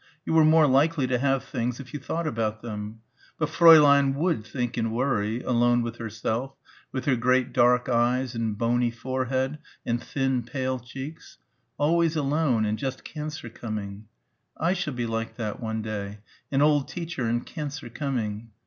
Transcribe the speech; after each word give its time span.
You 0.25 0.33
were 0.33 0.43
more 0.43 0.65
likely 0.65 1.05
to 1.05 1.19
have 1.19 1.43
things 1.43 1.79
if 1.79 1.93
you 1.93 1.99
thought 1.99 2.25
about 2.25 2.63
them. 2.63 3.01
But 3.37 3.49
Fräulein 3.49 4.15
would 4.15 4.43
think 4.47 4.75
and 4.75 4.91
worry... 4.91 5.41
alone 5.43 5.83
with 5.83 5.97
herself... 5.97 6.55
with 6.91 7.05
her 7.05 7.15
great 7.15 7.53
dark 7.53 7.87
eyes 7.87 8.33
and 8.33 8.57
bony 8.57 8.89
forehead 8.89 9.59
and 9.85 10.01
thin 10.01 10.41
pale 10.41 10.79
cheeks... 10.79 11.37
always 11.77 12.15
alone, 12.15 12.65
and 12.65 12.79
just 12.79 13.03
cancer 13.03 13.47
coming... 13.47 14.07
I 14.57 14.73
shall 14.73 14.95
be 14.95 15.05
like 15.05 15.35
that 15.35 15.59
one 15.59 15.83
day... 15.83 16.21
an 16.51 16.63
old 16.63 16.87
teacher 16.87 17.25
and 17.25 17.45
cancer 17.45 17.87
coming. 17.87 18.49